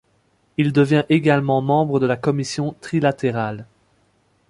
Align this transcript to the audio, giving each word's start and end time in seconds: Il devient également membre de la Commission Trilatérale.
Il 0.57 0.73
devient 0.73 1.05
également 1.09 1.61
membre 1.61 1.99
de 1.99 2.07
la 2.07 2.17
Commission 2.17 2.75
Trilatérale. 2.81 3.67